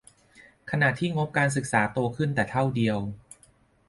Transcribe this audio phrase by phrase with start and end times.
[0.71, 2.97] ขณะที่งบการศึกษาโตขึ้นแต่เท่าเดียว